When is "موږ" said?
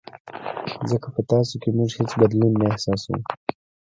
1.77-1.89